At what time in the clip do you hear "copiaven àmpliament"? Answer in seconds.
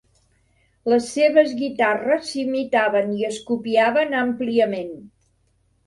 3.53-4.95